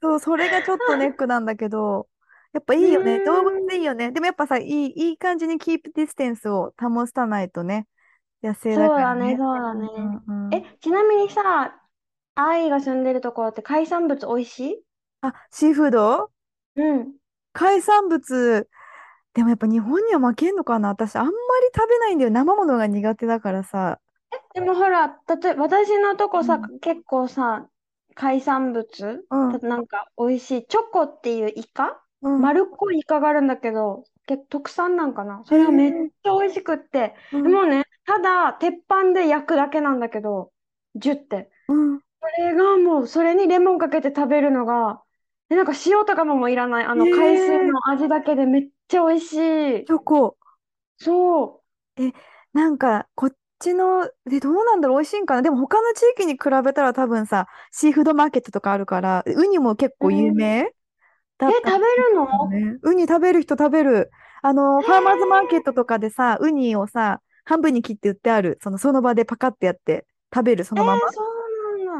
[0.01, 2.07] そう、それがちょっとネックなんだけど、
[2.53, 3.17] やっぱいいよね。
[3.17, 4.11] うん動物いいよね。
[4.11, 7.87] でもやっぱさ、いい、いい感じに keep distance を保たないとね。
[8.43, 9.37] 野生だからそうだね、ね。
[9.37, 9.87] そうだね。
[10.27, 11.79] うんうんえ、ちなみにさ、
[12.35, 14.83] 愛が住んでるところって海産物美味しい？
[15.21, 16.31] あ、シーフード？
[16.75, 17.13] うん。
[17.53, 18.69] 海産物。
[19.37, 21.35] でもやっぱ日本には負けんのかな私あんまり
[21.71, 22.31] 食べないんだよ。
[22.31, 23.99] 生ものが苦手だからさ。
[24.55, 27.67] でもほら、例えば私のとこさ、う結構さ、
[28.15, 29.69] 海産物、うん。
[29.69, 30.65] なんか美味しい。
[30.65, 32.01] チョコっていうイカ？
[32.23, 32.41] うん。
[32.41, 37.13] 丸っこいイカがあるんだけど、結特産なんかなそれがめっちゃ美味しくって。
[37.31, 40.51] うんもうね、ただ、鉄板で焼くだけなんだけど、
[40.95, 41.51] ジュって。
[41.67, 41.99] うん。
[41.99, 45.03] それがもう、それにレモンかけて食べるのが、
[45.49, 46.85] で、なんか塩とかももういらない。
[46.85, 49.85] あの、海水の味だけでめっちゃ美味しい。
[49.85, 50.37] チョコ。
[50.97, 51.63] そ
[51.97, 52.01] う。
[52.53, 55.41] なんか、こっちの、で、どうなんだろう、美味しいんかな？
[55.41, 60.73] でも他の地域に比べたら多分さ、シーフードマーケットとかあるから、ウニも結構有名
[61.37, 62.49] だえ、った食べるの？
[62.49, 62.77] ね。
[62.81, 64.11] ウニ食べる人食べる。
[64.41, 68.59] あの、ファーマーズマーケットとかでさ、ウニをさ、半分に切って売ってある。
[68.61, 70.99] その、その場でパカってやって食べる、そえのまま。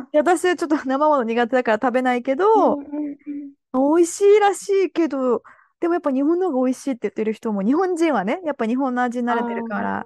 [0.02, 0.10] ー、そうなんだ。
[0.12, 5.44] で私はちょっと 生もの苦手だから食べないけど、うんうんうん美味しいらしいけど、
[5.80, 10.06] でもやっぱ日本の方が美味しいって言ってる人も、日本人はね、やっぱ日本の味に慣れてるから、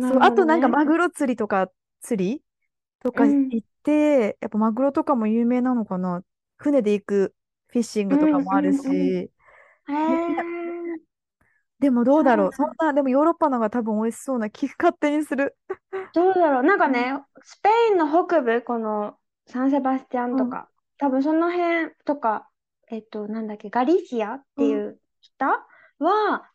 [0.00, 1.70] そう、あとなんかマグロ釣りとか、
[2.02, 2.42] 釣り
[3.02, 3.48] とかうん。
[3.48, 6.22] 行って、やっぱマグロとかも有名なのかな。
[6.56, 7.34] 船で行く
[7.68, 10.73] フィッシングとかもあるうんうんうん
[11.80, 12.52] でもどうだろう。
[12.52, 15.56] そそんな、でもヨーロッパの方が多分美味しそうな気勝手にする。
[16.14, 16.62] どうだろう。
[16.62, 22.48] なんかね、スペインの北部、このサンセバスティアンとか、多分その辺とか、
[22.90, 25.66] えっと、なんだっけ、ガリシアっていう北
[25.98, 26.50] は、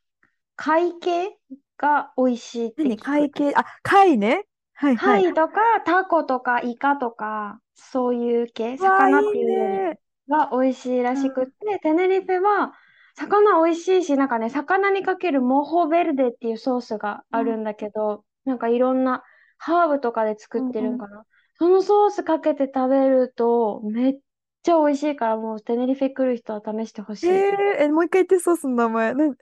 [0.55, 1.37] 貝系
[1.77, 3.03] が美味しいって何聞く。
[3.03, 4.45] 貝系、あ、貝ね。
[4.73, 5.23] はいはい。
[5.23, 9.99] 貝とかタコとかイカとか、そういう系、魚っていうよりね。
[10.29, 12.73] が美味しいらしくって、テネリフェは
[13.15, 19.23] 魚美味しいし、なんかね、魚にかけるモホベルデっていうソースがあるんだけど、なんかいろんな
[19.57, 21.25] ハーブとかで作ってるんかな。
[21.55, 24.13] そのソースかけて食べるとめっ
[24.63, 27.29] ちゃ美味しいから、もうテネリフェ来る人は試してほしい。
[27.29, 29.13] えー、え、もう一回言ってソースの名前。
[29.13, 29.33] な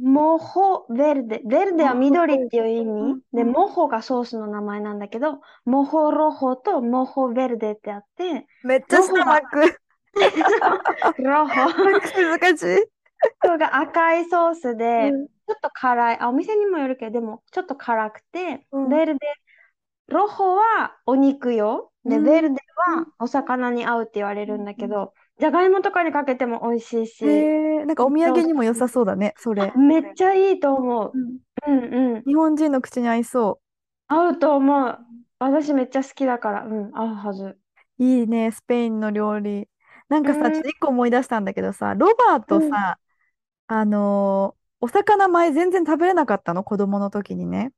[0.00, 1.40] モホベルデ。
[1.44, 3.22] ベルデは緑っていう意うん味。
[3.32, 9.80] で、モホがソースの名前なんだけど、モホロホとモホベルデってあって、めっちゃ下巻く。
[11.22, 11.54] ロホ。
[12.38, 12.93] 難しい。
[13.40, 16.18] これが赤いソースで、うんちょっと辛い。
[16.20, 19.26] あ、お店にもよるけど、でもちょっと辛くて、うんベルデ、
[20.08, 21.92] ロホはお肉用。
[22.04, 22.60] で、うんベルデ
[22.94, 29.72] はお魚に合うって言われるんだけど、じゃがいもとかにかけても美味しいし、えー、なんかお土産にも良さそうだね、それ。
[29.76, 31.12] めっちゃいいと思う。
[31.14, 32.22] うんうんうん。
[32.22, 33.60] 日本人の口に合いそ
[34.06, 34.98] 合うと思う。
[35.38, 37.44] 私めっちゃ好きだから、うん、合うはず。
[37.44, 37.58] う。
[37.98, 39.68] いいね、スペインの料理。
[40.08, 42.98] なんかさ、うんちょっと一個思い出したんだけどさ、ロバートさ、
[43.66, 47.72] あのーお魚前全然食べれなかったの、子供の時にね。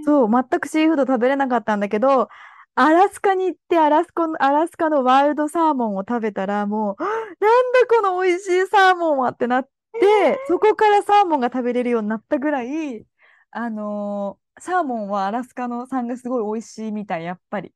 [0.00, 2.28] そう、全くシーフード食べれなかったんだけど、
[2.74, 6.96] アラスカに行ってアラスカの、アラスカのワイルドサーモンを食べたら、もう、
[7.44, 13.06] なんだこの美味しいサーモンはってなって、そこからサーモンが食べれるようになったぐらい、
[13.50, 17.74] あのーサーモンはアラスカの産がすごい美味しいみたい、やっぱり。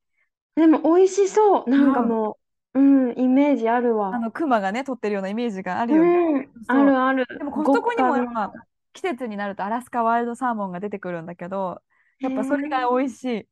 [0.55, 1.69] でも美味しそう。
[1.69, 2.39] なんかも
[2.79, 4.15] う、うん、イメージあるわ。
[4.15, 6.49] あの、クマがね、取ってるようなイメージがあるよね。
[6.69, 7.25] うん、あるある。
[7.37, 8.53] でもコストコにもやっ極ぱ
[8.93, 11.81] 季節になるとアラスカワイルドサーモンが出てくるんだけど、
[12.19, 13.47] やっぱそれが美味しい。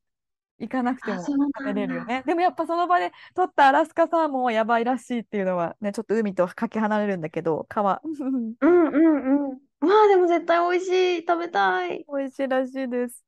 [0.60, 2.24] 行かなくても食べれるよね。
[2.26, 8.02] でもやっぱその場で取ったアラスカサーモンはやばいらしいっていうのはね、ちょっと海とかけ離れるんだけど、川。
[8.04, 9.50] うんうんうん。
[9.50, 11.26] わあ、でも絶対美味しい。
[11.28, 12.06] 食べたい。
[12.12, 13.24] 美味しいらしいです。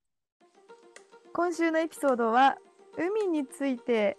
[1.34, 2.58] 今週のエピソードは
[2.98, 4.18] 海について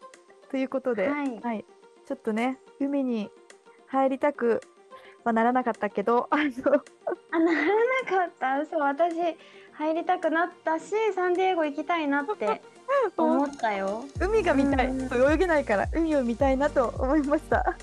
[0.51, 1.65] ということで、はい
[2.07, 3.31] ちょっとね、海に
[3.87, 4.61] 入りたく
[5.23, 6.43] はならなかったけど、あの、
[7.31, 8.67] あ、ならなかった？
[8.67, 9.15] そう、私、
[9.73, 12.63] 入りたくなったし、サンディエゴ行きたいなって
[13.17, 14.05] 思ったよ。
[14.21, 17.77] 海が見たい、うん泳げないから海を見たいなと思いました。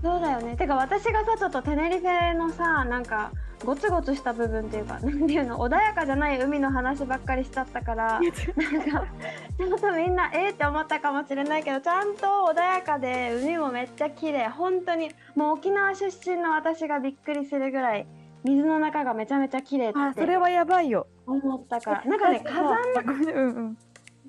[0.00, 0.56] そうだよね。
[0.56, 3.32] てか、私がさ、ちょっとテネリフェのさ、なんか、
[3.64, 9.06] ゴツゴツした部分っていうか、 なんていうの、穏やかじゃない海の話ばっかりしちゃったから、なんか、
[9.58, 14.48] ちょっとみんな、えーって思ったかもしれないけど、ちゃんと穏やかで、海もめっちゃ綺麗。
[14.48, 18.06] 本当に、もう沖縄出身の私がびっくりするぐらい、
[18.44, 21.06] 水の中がめちゃめちゃ綺麗っあ、そてれはやばいよ。
[21.26, 22.04] 思ったから。
[22.04, 22.76] なんかね、火山、
[23.34, 23.78] うんうん。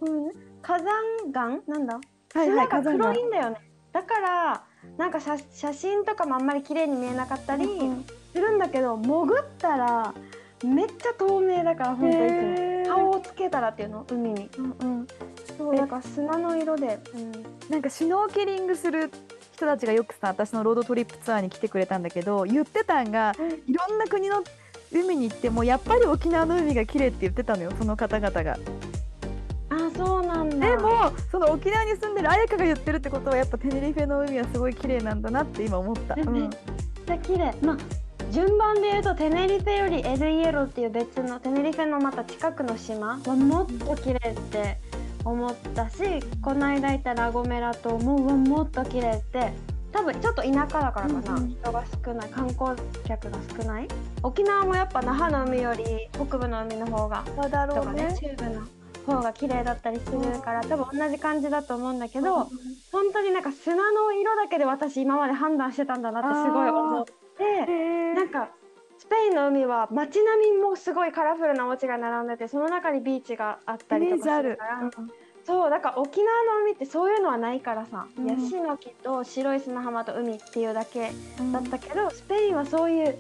[0.02, 0.88] うん火山
[1.34, 1.60] 岩？
[1.68, 2.00] なんだ？
[2.36, 3.58] はいはい、砂が火山が黒いんだよね。
[3.92, 4.64] だから、
[4.98, 7.66] なんか写写真とかもあんまり綺麗に見えなかったり
[8.34, 10.14] するんだけど、潜ったら
[10.64, 12.96] めっちゃ透明だから、本当いつも。
[12.96, 14.50] 顔をつけたらっていうの、海に。
[14.58, 15.08] うんうん。
[15.58, 17.00] そう、だから砂の色で。
[17.70, 19.12] なんかシュノーケリングする
[19.54, 23.34] 人たちがよくさ、私のロードトリップツアーに来てくれたんだけど、言ってたんが、
[23.68, 24.44] いろんな国の
[24.92, 28.58] 海に行ってもやっぱり沖縄の海が綺麗って言ってたのよ、その方々が。
[29.70, 30.70] あ、そうなんだ。
[30.70, 36.16] でも、その沖縄に住んでる彩香が言ってるってことは、やっぱテネリフェの海はすごい綺麗なんだなって今思った。
[36.16, 36.50] うんめっ
[37.06, 37.54] ちゃ綺麗。
[37.62, 38.03] まあ
[38.34, 44.80] 順番で言うとテネリフェよりエルイエロっていう別のテネリフェのまた近くの島はもっと綺麗って
[45.24, 45.98] 思ったし
[46.42, 49.54] この間行ったラゴメラ島ももっと綺麗って
[49.92, 51.50] 多分ちょっと田舎だからかな、うんうん。
[51.52, 52.72] 人が少ない観光
[53.06, 53.88] 客が少ない。
[54.24, 58.62] 沖縄もやっぱ那覇の海より北部の海の方がそうだとかね中部の
[59.06, 62.50] 方が綺麗だったりするから多分同じ感じだと思うんだけど、
[62.92, 67.06] 本当になんか砂の色だけで私今まで判断してたんだなってすごい思っ
[67.38, 68.16] てへー。
[68.16, 68.50] なんか
[68.98, 74.92] スペインの海は街並みもすごいカラフルなお家が並んでてその中にビーチがあったりとかするから。
[75.46, 78.28] そうだから沖縄の海ってそういうのはないからさ、うん。
[78.28, 81.12] ヤシの木と白い砂浜と海っていうだけ
[81.52, 83.18] だったけど、スペインはそういう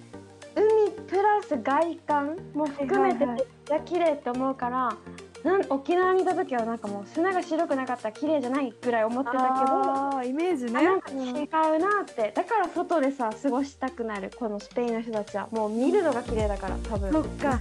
[0.55, 3.35] 海プラス外観も含めてはいはいはい。
[3.35, 4.95] めっちゃ綺麗って思うから、
[5.43, 10.23] なん沖縄にいた時はなんかもう砂が白くなかったら綺麗じゃないぐらい思ってたけど。
[10.23, 10.79] イメージね。
[10.79, 12.31] あなんか違うなって。
[12.33, 15.49] だから外でさ過ごしたくなるこのスペインの人たちは。
[15.51, 17.11] もう見るのが綺麗だから多分。
[17.11, 17.59] そっか。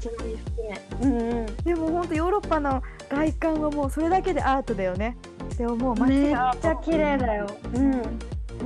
[1.01, 1.47] うんうん。
[1.65, 5.17] でも本当ヨーロッパの外観はもうそれだけでアートだよね。
[5.53, 7.47] って思う街めっがちゃ綺麗だよ。
[7.75, 7.93] うん。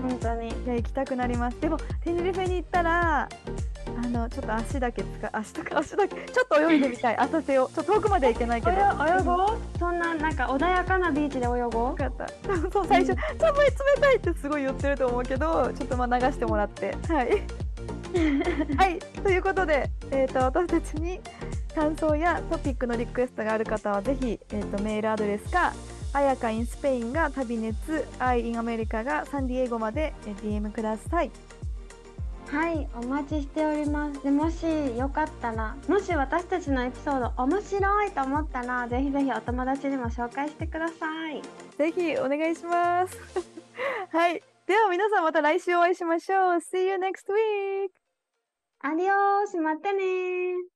[0.03, 0.49] 本当に。
[0.49, 1.59] いや行きたくなります。
[1.59, 3.29] でもテネリフェに行ったら
[3.97, 7.17] あのちょっと足だけ使う足とか足だけちょっと泳いでみたい。
[7.17, 7.69] 浅瀬を。
[7.75, 8.73] ちょっと遠くまでは行けないけど。
[8.73, 9.59] 泳泳ごう？
[9.79, 11.61] そんななんか穏やかなビーチで泳ごう？
[11.61, 12.27] よかった。
[12.71, 16.95] そう最初「寒い冷たい」ってすごい言ってると思うけどちょっとまあ流してもらって。
[17.09, 17.43] はい。
[18.77, 18.99] はい。
[19.23, 21.21] ということで、えー、と私たちに
[21.75, 25.75] 感想やトピックのリクエストがある方はぜひ、えー、とメールアドレスか
[26.13, 31.31] あやか in スペインが旅熱 I in アメリカがサンディエゴまでえー DM ください
[32.49, 34.23] はいお待ちしております。
[34.23, 34.65] でもし
[34.97, 41.43] よかったらもし私たちのエピソード面白いと思ったらぜひぜひお友達にも紹介してください。
[41.77, 43.19] ぜひお願いします。
[44.13, 46.61] はいでは皆さんまた来週お会いしましょう。
[46.61, 47.91] See you next week!
[48.81, 50.76] アディオースまたねー